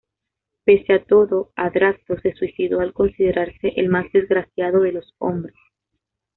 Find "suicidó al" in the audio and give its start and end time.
2.33-2.91